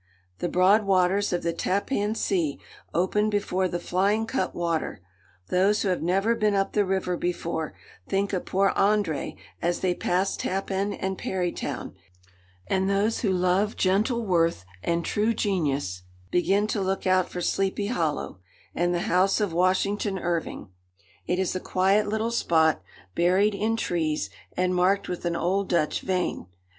[0.39, 2.59] The broad waters of the Tappan Sea
[2.91, 4.99] open before the flying cut water;
[5.49, 7.75] those who have never been up the river before,
[8.09, 11.93] think of poor André as they pass Tappan and Parrytown,
[12.65, 17.85] and those who love gentle worth and true genius begin to look out for Sleepy
[17.85, 18.39] Hollow,
[18.73, 20.69] and the house of Washington Irving.
[21.27, 22.81] It is a quiet little spot,
[23.13, 26.47] buried in trees, and marked with an old Dutch vane.